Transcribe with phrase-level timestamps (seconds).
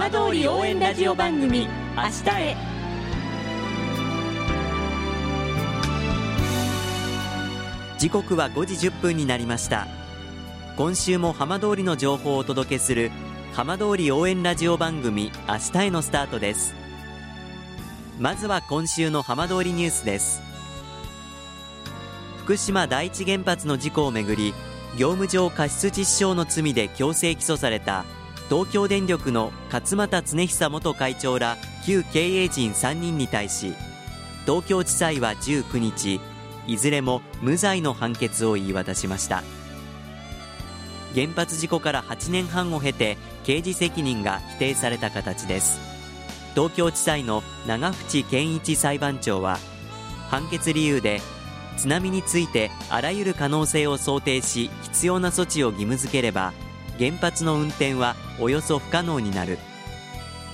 [0.00, 2.56] 浜通り応援ラジオ番組「明日へ」
[7.98, 9.86] 時刻は5時1分になりました。
[10.78, 13.10] 今週も浜通りの情報をお届けする
[13.52, 16.74] 浜通り応援ラジオ番組明日へのスタートです。
[18.18, 20.40] まずは今週の浜通りニュースです。
[22.38, 24.54] 福島第一原発の事故をめぐり
[24.96, 28.06] 業務上過失致死傷の罪で強制起訴された
[28.50, 33.74] 東京電力の勝俣恒久元会長ら旧経営陣3人に対し
[34.44, 36.20] 東京地裁は19日
[36.66, 39.44] いずれも無罪の判決を言い渡しました。
[41.14, 45.80] 原発事故から8年半を経て刑事責任が否定された形です。
[46.54, 49.58] 東京地裁の長渕健一裁判長は
[50.28, 51.20] 判決理由で
[51.76, 56.52] 津波についてあらゆる可能性を想定し必要な措置を義務付ければ
[57.00, 59.58] 原発の運転はおよそ不可能になる。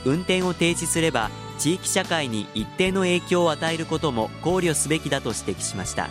[0.04, 6.08] 運転を停止すれば地域社会に一定の影響を与えることも考慮すべきだと指摘しました。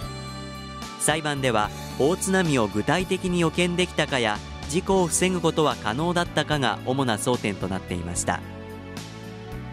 [0.99, 8.41] 裁判では大津波を具体的に予見できたかや事故を防ぐことは可能だったかが主な争点となっていました。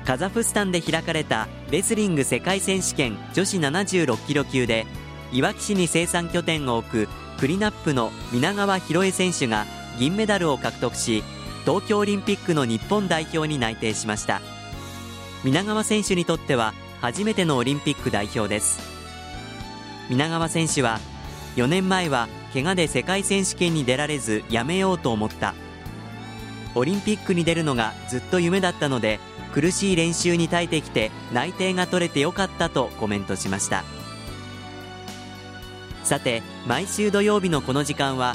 [0.04, 4.86] カザフスタンで開かれたレスリング世界選手権女子76キロ級で
[5.32, 9.64] いわき市に生産拠点を置くクリナップの皆川博恵選手が
[9.98, 11.22] 銀メダルを獲得し
[11.64, 14.40] 東京オリンピックの日本代表に内定しました。
[15.44, 18.80] 皆川選手にとっては初めてのオリンピック代表です。
[20.08, 21.00] 皆川選手は
[21.56, 25.54] 4年前は怪我で世界選手権に出られずやめようと思った。
[26.74, 29.20] オリンピックに出るのがずっと夢だったので
[29.52, 33.84] 苦しい練習に耐えてきて内定が取れてよかったとコメントしました。
[36.04, 38.34] さて毎週土曜日のこの時間は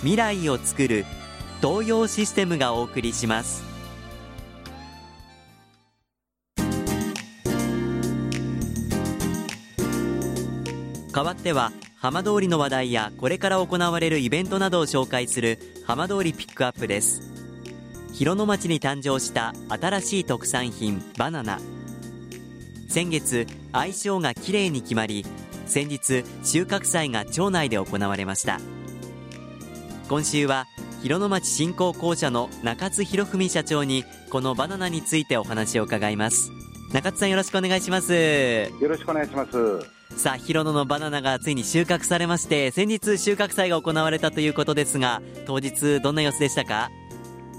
[0.00, 1.04] 未来をつくる
[1.60, 3.64] 東洋システムがお送りします。
[11.12, 17.22] 代わっては浜通りの話題やこれから行われるイベントなどを紹介する浜通りピックアップです。
[18.12, 21.58] 広野町に誕生した新しい特産品バナナ。
[22.88, 25.24] 先月相性がきれいに決まり
[25.66, 28.60] 先日収穫祭が町内で行われました。
[30.08, 30.68] 今週は
[31.02, 36.52] 広野町振興公社の中津博文社長にこのバナナについてお話を伺います。
[36.92, 38.12] 中津さんよろしくお願いします。
[38.14, 39.80] よろしくお願いします。
[40.16, 46.88] さあ広野のバナナがついに収穫されまして先日収穫祭が行われたということですが当日どんな様子でしたか？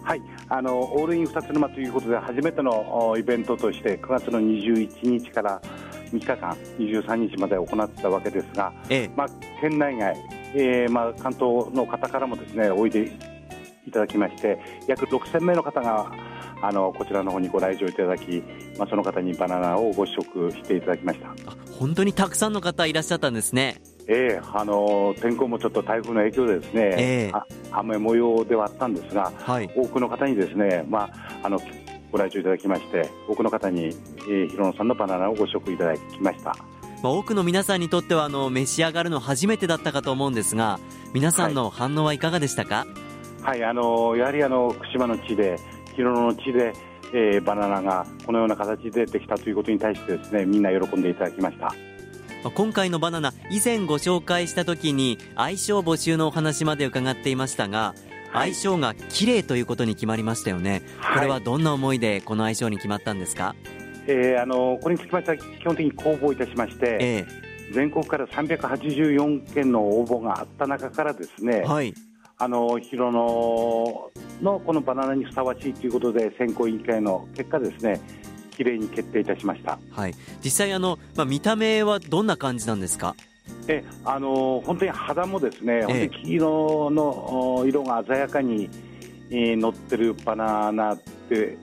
[0.03, 0.21] はい。
[0.47, 5.61] あのオールイン二つ沼ということで初めてのイベントとして9月の21日から
[6.13, 9.27] 3日間23日まで行ったわけですが、ええ、まあ、
[9.59, 10.15] 県内外、
[10.53, 13.11] えーまあ、関東の方からもですねおいで
[13.85, 16.11] いただきまして約6000名の方が
[16.61, 18.43] あのこちらの方にご来場いただき、
[18.77, 21.33] まあ、その方にバナナをご試食していただきました
[21.77, 23.79] 本当にたくさんの方いらっしゃったんですね。
[24.07, 31.11] えー、あの天候もちょっと台風の影響でですね、えー、雨模様ではあったんですが、はい、多くの方にですね、まあ、
[31.43, 31.59] あの
[32.09, 36.55] ご来場いただきまして多くの方に、えー、広野さんのバナナをご試食いただきました。
[37.03, 40.79] まあ、多くの皆さんにとってはあの召し上がるの初めてだったかと思うんですが
[41.13, 42.87] 皆さんの反応はいかがでしたか、
[43.41, 45.59] はい、はい、あのやはりあの福島の地で
[45.95, 46.73] 広野の地で、
[47.13, 51.73] えー、バナナがこのような形でできたということに対してですねみんな喜んでいただきました。
[52.55, 57.93] 今回のバナナ以前ご紹介した時に相性募集のお話まで伺っていましたが
[58.31, 63.55] 相性が綺麗ということに決まりましたよね、はい、これはどんな思いでこの相性に決まったんですか、
[64.07, 71.93] えー、あのこれにつきましては基本的に公募いたしまして、えー、全国から384件の応募があった中からですね、はい、
[72.37, 74.11] あの広野
[74.41, 77.99] のこのバナナにふさわしいということで選考委員会の結果ですね
[78.55, 83.15] きれいに決定いたしました、はい、実際あの、まあ、見た目はどんな感じなんですか？
[83.67, 88.69] えあの本当に肌もですね、本当に黄色の色が鮮やかに、
[89.29, 91.57] えー、乗ってるバナナって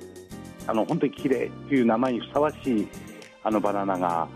[0.66, 2.88] あの本当に綺麗という名前にふさわしい
[3.42, 4.28] あのバナナが、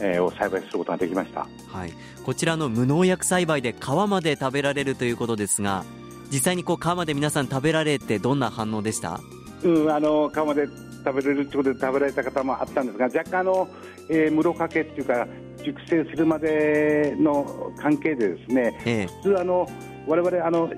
[0.00, 1.92] えー、を栽培することができました、はい、
[2.24, 5.84] こちらの無農薬栽培で皮まで食べられるということですが
[6.30, 9.20] 実際にこう皮まで皆さん食べられてどんな反応でした？
[9.64, 10.66] うん、あの皮まで
[11.04, 13.68] 食べれるということで食べられた方もあったんですが若干あの、
[14.08, 15.26] えー、室掛けっていうか
[15.64, 19.68] 熟成するまでの関係でですね、ええ、普通あの
[20.06, 20.70] 我々あの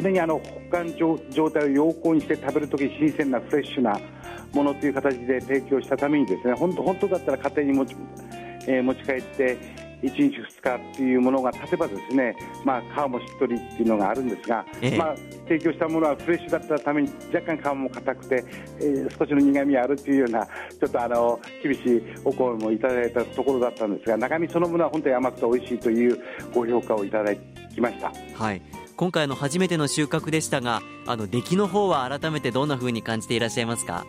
[0.00, 4.00] 常にあの保管状態を陽光にして食べるとき新鮮なフレッシュな
[4.54, 7.96] ものという形で提供したためにですね本当本当だったら家庭に持ち,、
[8.66, 9.58] えー、持ち帰って
[10.02, 15.16] 1日2日っていうものが経てばですね、まあ、皮もしっとりっていうのがあるんですが、ええ、まあ、
[15.48, 18.44] 提供したものはフレッシュだったために若干皮も硬くて、
[18.80, 26.18] えー、少しの苦みがあるっていうようなちょっとあの厳しいお声もいただいたところだったんですが中身そのものは本当に甘くて美味しいという
[26.52, 28.12] ご評価をいただきました。
[28.34, 28.62] はい。
[28.96, 34.06] 今回の初めての収穫でしたがあの出来の方は改めてどんなふうに感じていらっしゃいますか？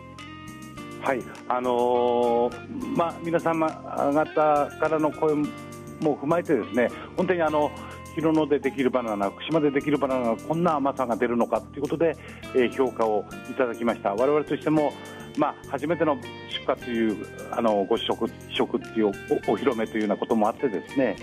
[1.06, 1.22] はい。
[1.48, 5.46] あのー、まあ、皆様方からの声も
[6.00, 7.70] 踏まえてですね本当にあの
[8.16, 12.16] 広野でできるバナナ福島でできるバナナがこんな甘さが出るのかということで、
[12.56, 14.16] えー、評価をいただきました。
[14.16, 14.92] 我々としても、
[15.36, 16.24] まあ、初めての出
[16.66, 19.12] 荷というあのご試食試食っていうおお
[19.56, 21.14] 披露目というようなこともあってですね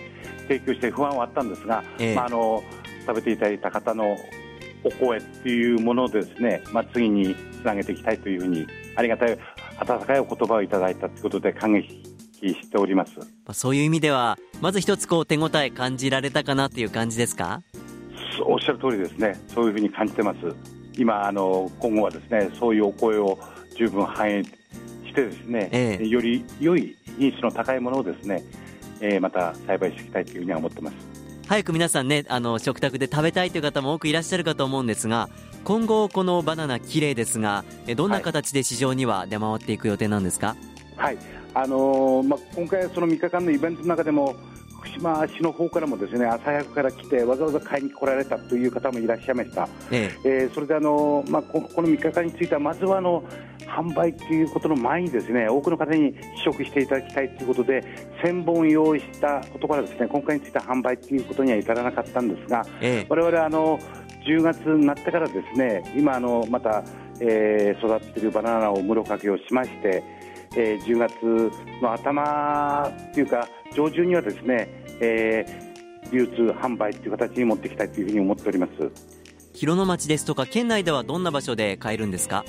[0.48, 2.64] 提供して不安はあったんですが、えー、まあ、あの
[3.06, 4.16] 食べていただいた方の
[4.86, 8.66] お声っていうものをですね、まあ、次につなげていきたいというふうに
[8.96, 9.38] ありがたい
[9.80, 12.04] 温かいお言葉をいただいたということで感激
[12.42, 13.14] しております。
[13.54, 17.62] そういう意味ではまず一つこう手応え感じられたかなという感じですか？
[18.46, 19.40] おっしゃる通りですね。
[19.48, 20.40] そういうふうに感じてます。
[20.98, 23.40] 今あの今後はですねそういうお声を
[23.76, 24.52] 十分反映し
[25.14, 28.44] てですね、ええ、より良い品質の高いものをですね、
[29.00, 30.96] えー、また栽培していきたいというふうには思ってます。
[31.48, 35.30] 早く皆さんねあの食卓で食べたいという方も多くいらっしゃるかと思うんですが
[35.64, 37.64] 今後このバナナ綺麗ですが
[37.96, 40.56] どんな形で市場には出回っていく予定なんですか？
[40.98, 41.18] はい。
[41.54, 44.36] あのー、まあ、今回、その3日間のイベントの中でも
[44.84, 50.30] 福島市の方からもですね朝早くから来てわざわざ買いに来られたという方もいらっしゃいました、ええ。
[50.30, 53.24] えー、それであの、まあ、ここの3日間についてはまずはあの
[53.60, 57.82] 販売ということの前にですね多くの方に試食していただきたいということで
[58.24, 63.80] 1000本用意したことからですね今回については販売ということには至らなかったんですが、ええ、我々あの
[64.28, 66.84] 10月になってからですね今あのまた、
[67.20, 70.04] えー、育っているバナナを室掛けをしまして
[70.56, 71.14] えー、10月
[71.82, 74.68] の頭というか上旬にはですね、
[75.00, 78.92] えー、流通販売という形に持っていきたいというふうに思っております。
[79.54, 82.44] 広野町ですとか県内ではどんな場所で買えるんですか？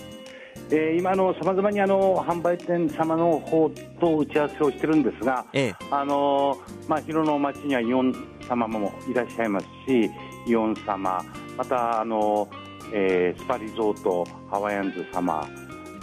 [0.71, 6.57] えー、今のさまざまにあの販売店様の方と打ち合わせをしてるんですが、ええ、あの
[6.89, 8.13] まあ、広野町にはイオン
[8.49, 10.11] 様もいらっしゃいますし
[10.47, 11.25] イオン様
[11.57, 12.49] またあの、
[12.93, 15.49] えー、スパリゾートハワイアンズ様、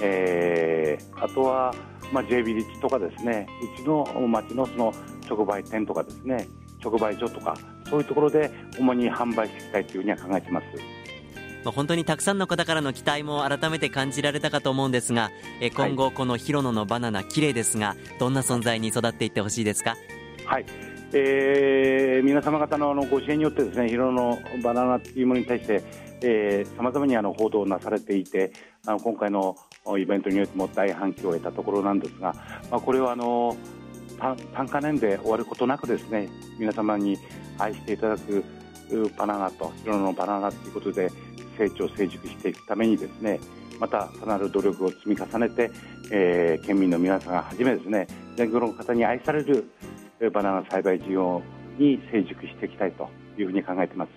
[0.01, 1.73] えー、あとは
[2.11, 3.47] まあ、J ビリッジとかですね
[3.77, 4.93] うちの町のその
[5.29, 6.45] 直売店とかですね
[6.83, 7.55] 直売所とか
[7.89, 10.65] そういうところで主に販売していきたいというふうには考えています。
[11.63, 15.29] まあ、本当にたくさんの方からの期待も改めて感じられたかと思うんですが、
[15.61, 19.95] え今後、この広野のバナナ、綺麗ですが、どんな存在に育っていってほしいですか？
[20.45, 20.65] はい、
[21.13, 28.53] えー、皆様方のあのご支援によってですね広野のバナナというものに対してさまざまにあの報道なされていて
[28.85, 29.57] あの今回の
[29.97, 32.33] イベントによっても大反響を得たところなんですが、
[32.69, 33.57] まあ、これはあの
[34.53, 36.29] 単価年で終わることなくですね
[36.59, 37.17] 皆様に
[37.57, 38.45] 愛していただく
[39.17, 41.09] バナナと広野のバナナということで
[41.57, 43.39] 成長成熟していくためにですね
[43.79, 45.71] またさらなる努力を積み重ねて、
[46.11, 49.71] えー、県民の皆さんがはじめですね全国の方に愛される
[50.29, 51.41] バナナ栽培事業
[51.79, 54.11] に成熟していきたいというふうに考えています。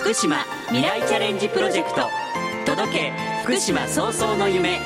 [0.00, 0.36] 福島
[0.68, 2.02] 未来チャレンジプロジェクト。
[2.66, 3.12] 届け
[3.44, 4.78] 福島早々の夢。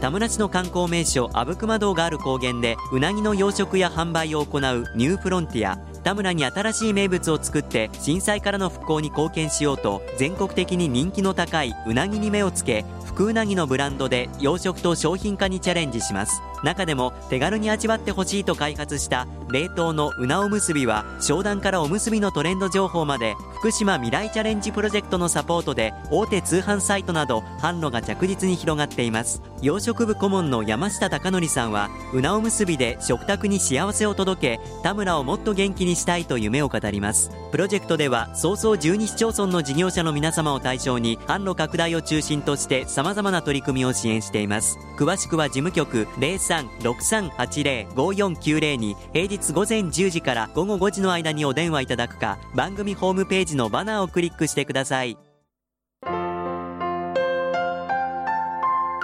[0.00, 5.78] 田村市の観光名所阿武隈道がある高原でうなぎの養殖や販売を行うニューフロンティア。
[6.02, 29.42] 田村に新しい名物を作って震災からの復興に貢献しようと全国的に人気の高いうなぎに目をつけ福うなぎのブランドで養殖と商品化にチャレンジします中でも手軽に味わってほしいと開発した冷凍のうなおむすびは商談からおむすびのトレンド情報まで福島未来チャレンジプロジェクトのサポートで大手通販サイトなど販路が着実に広がっています。
[29.60, 37.30] 養殖部顧問の山下貴則さんはうなおむすびで食卓に幸せを届け田村をもっと元気にしたいと夢を語ります。
[37.52, 44.78] プロジェクトでは早々12市町村の事業者の皆様を対象に販路拡大を中心として様々な取り組みを支援しています。
[44.98, 46.08] 詳しくは事務局
[46.52, 55.18] 0363805490に平日午前10時から午後5時の間にお電話いただくか番組ホームページのバナーをクリックしてください。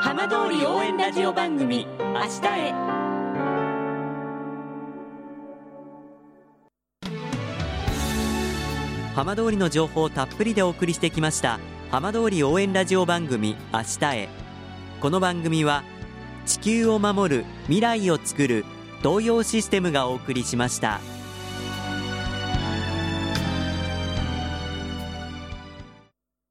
[0.01, 2.73] 浜通り応援ラジオ番組明日へ。
[9.15, 11.59] 浜通りの情報をたっぷりでお送りしてきました
[11.91, 14.29] 浜通り応援ラジオ番組明日へ。
[15.01, 15.83] この番組は
[16.49, 18.65] 地球を守る未来をつくる
[19.03, 20.99] 東洋システムがお送りしました。